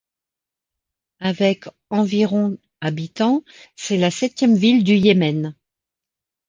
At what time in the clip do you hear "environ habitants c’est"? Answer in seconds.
1.91-3.97